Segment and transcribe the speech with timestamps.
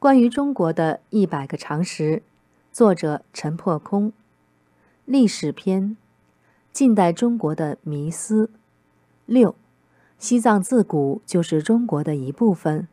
[0.00, 2.22] 关于中国的一百个常识，
[2.70, 4.12] 作者陈破空。
[5.04, 5.96] 历史篇：
[6.72, 8.48] 近代中国的迷思。
[9.26, 9.56] 六，
[10.16, 12.86] 西藏自古就是中国的一部分。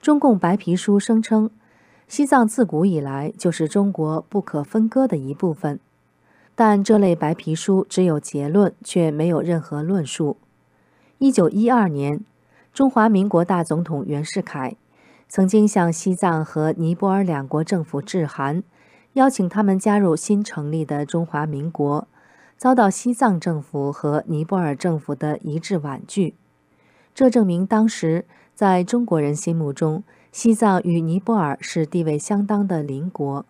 [0.00, 1.50] 中共白皮书声称，
[2.06, 5.80] 西藏自古以来就是中国不可分割的一部分，
[6.54, 10.36] 但这类白皮书只有结论，却没有任何论述。
[11.18, 12.24] 一九一二年，
[12.72, 14.76] 中华民国大总统袁世凯。
[15.28, 18.62] 曾经向西藏和尼泊尔两国政府致函，
[19.14, 22.06] 邀请他们加入新成立的中华民国，
[22.56, 26.36] 遭到西藏政府和尼泊尔政府的一致婉拒。
[27.12, 33.44] 这证明当时在中国人心目中，西藏与尼泊尔是地位相当的邻国。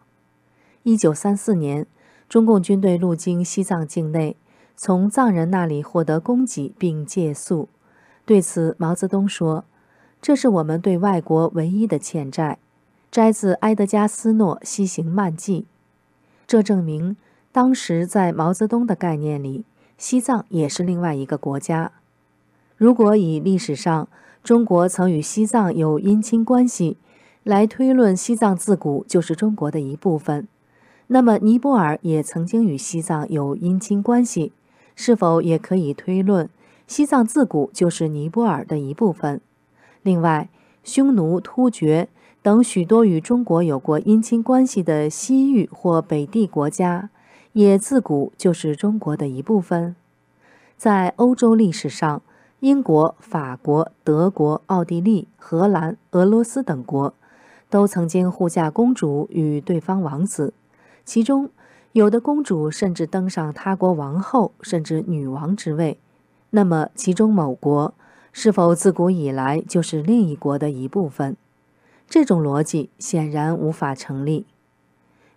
[0.83, 1.87] 一九三四年，
[2.29, 4.37] 中共军队路经西藏境内，
[4.75, 7.69] 从藏人那里获得供给并借宿。
[8.25, 9.65] 对此，毛泽东说。
[10.27, 12.59] 这是我们对外国唯一的欠债。
[13.13, 15.61] 摘自埃德加·斯诺《西行漫记》。
[16.49, 17.17] 这证明，
[17.53, 19.65] 当时在毛泽东的概念里，
[19.97, 21.93] 西藏也是另外一个国家。
[22.77, 24.09] 如果以历史上
[24.43, 26.97] 中国曾与西藏有姻亲关系
[27.45, 30.49] 来推论，西藏自古就是中国的一部分，
[31.07, 34.51] 那么尼泊尔也曾经与西藏有姻亲关系，
[34.97, 36.51] 是否也可以推论，
[36.89, 39.41] 西藏自古就是尼泊尔的一部分？
[40.07, 40.49] 另外，
[40.85, 42.09] 匈奴、突厥
[42.41, 47.11] 等许多与中国有过姻亲关系的西域或北地国家，
[47.55, 49.97] 也自古就是中国的一部分。
[50.77, 52.23] 在欧洲历史上，
[52.61, 57.13] 英国、法国、德国、奥地利、荷兰、俄罗斯等国，
[57.69, 60.55] 都曾经互嫁公主与对方王子，
[61.05, 61.51] 其中
[61.91, 65.99] 有的公主甚至登上他国王后甚至女王之位。
[66.51, 67.93] 那么，其中某国？
[68.39, 71.39] 是否自古以来就是另一国的一部分？
[72.07, 74.45] 这种逻辑显然无法成立。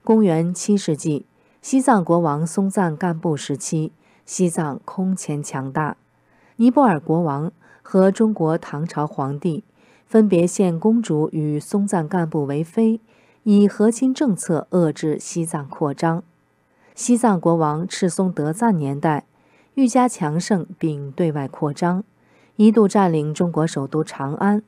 [0.04, 1.26] 公元七世纪，
[1.62, 3.94] 西藏国王松赞干布时期，
[4.26, 5.96] 西藏空前强大。
[6.58, 9.64] 尼泊尔国王和中国唐朝皇帝
[10.06, 13.00] 分别献公主与松赞干布为妃，
[13.44, 16.22] 以和亲政策遏制西藏扩张。
[16.94, 19.26] 西藏国王赤松德赞年代
[19.76, 22.04] 愈加强盛，并对外扩张。
[22.60, 24.62] 一度占领中国首都长安，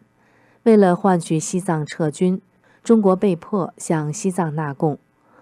[0.64, 2.42] 为了换取西藏撤军，
[2.86, 4.98] 中国被迫向西藏纳贡。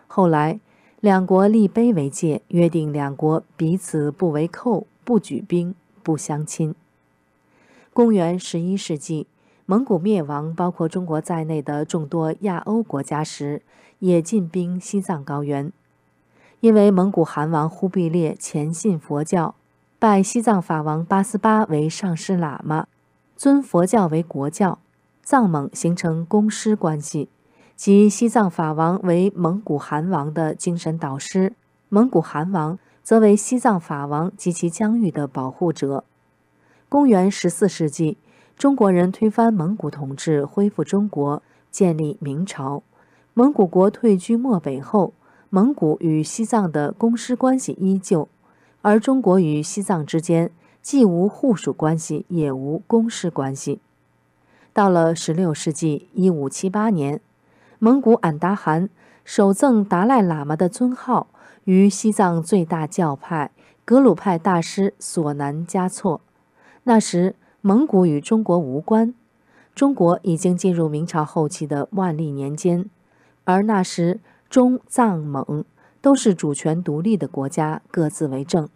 [0.07, 0.59] 后来，
[0.99, 6.73] 两国立碑为界，约定两国彼此不为寇、不举兵、不相侵。
[7.93, 9.27] 公元十一世纪，
[9.67, 13.61] 蒙古灭亡包括中国在内的众多亚欧国家时，
[13.99, 15.71] 也进兵西藏高原。
[16.61, 19.53] 因为蒙古汗王忽必烈虔信佛教。
[20.01, 22.87] 拜西藏法王八思巴为上师喇嘛，
[23.35, 24.79] 尊佛教为国教，
[25.23, 27.27] 藏蒙形成公师关系，
[27.75, 31.51] 即西藏法王为蒙古汗王的精神导师，
[31.89, 36.05] 蒙古汗王则为西藏法王及其疆域的保护者。
[36.87, 38.17] 公元十四世纪，
[38.55, 42.83] 中国人推翻蒙古统治，恢复中国，建立明朝。
[43.33, 45.13] 蒙古国退居漠北后，
[45.49, 48.29] 蒙古与西藏的公师关系依旧。
[48.81, 50.51] 而中国与西藏之间
[50.81, 53.79] 既无互属关系，也无公事关系。
[54.71, 57.19] 到了十六世纪一五七八年，
[57.79, 58.89] 蒙古俺答汗
[59.25, 61.27] 首赠达赖喇嘛的尊号
[61.65, 63.51] 于西藏最大教派
[63.83, 66.21] 格鲁派大师索南嘉措。
[66.83, 69.13] 那时，蒙古与中国无关，
[69.75, 72.89] 中国已经进入明朝后期的万历年间，
[73.43, 75.65] 而那时中藏蒙。
[76.01, 78.69] 都是主权独立的国家，各自为政。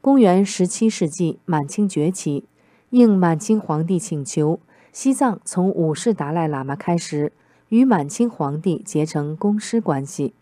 [0.00, 2.44] 公元十七世纪，满清崛起，
[2.90, 4.60] 应满清皇帝请求，
[4.92, 7.32] 西藏从五世达赖喇嘛开始
[7.68, 10.34] 与满清皇帝结成公师关系。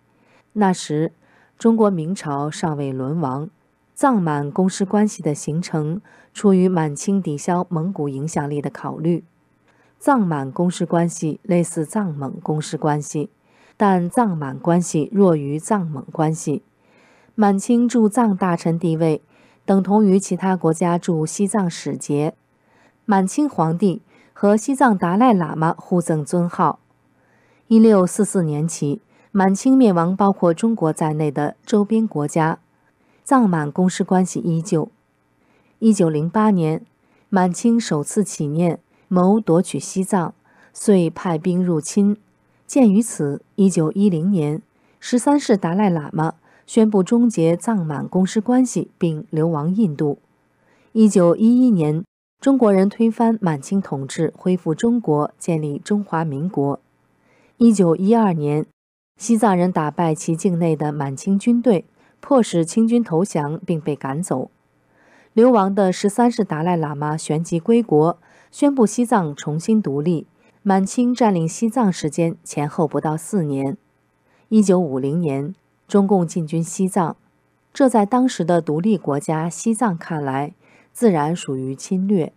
[0.54, 1.12] 那时，
[1.59, 3.48] 中国明朝尚未沦亡，
[3.94, 6.00] 藏满公师关系的形成
[6.34, 9.25] 出于满清抵消蒙古影响力的考虑。
[9.98, 13.30] 藏满公师关系类似藏蒙公师关系。
[13.84, 16.63] 但藏满关系弱于藏蒙关系，
[17.34, 19.23] 满清驻藏大臣地位
[19.65, 22.37] 等同于其他国家驻西藏使节。
[23.05, 24.01] 满清皇帝
[24.33, 26.79] 和西藏达赖喇嘛互赠尊号。
[27.67, 29.01] 一六四四年起，
[29.33, 32.61] 满清灭亡包括中国在内的周边国家，
[33.25, 34.93] 藏满公师关系依旧。
[35.81, 36.87] 一九零八年，
[37.29, 40.34] 满清首次起念谋夺取西藏，
[40.73, 42.17] 遂派兵入侵。
[42.72, 44.63] 鉴于此，一九一零年，
[44.98, 46.36] 十三世达赖喇嘛
[46.66, 50.16] 宣布终结藏满公师关系，并流亡印度。
[50.92, 52.03] 一九一一年，
[52.41, 56.80] 中国人推翻满清统治，恢复中国，建立中华民国。
[57.59, 58.65] 一九一二年，
[59.19, 61.84] 西藏人打败其境内的满清军队，
[62.21, 64.51] 迫使清军投降，并被赶走。
[65.34, 68.19] 流亡的十三世达赖喇嘛旋即归国，
[68.51, 70.27] 宣布西藏重新独立。
[70.64, 73.76] 满清占领西藏时间前后不到四年。
[74.48, 75.54] 一九五零年，
[75.88, 77.16] 中共进军西藏，
[77.72, 80.54] 这在当时的独立国家西藏看来，
[80.92, 82.32] 自然属于侵略。